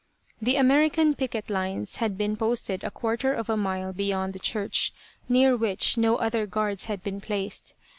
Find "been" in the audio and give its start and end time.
2.17-2.35, 7.03-7.21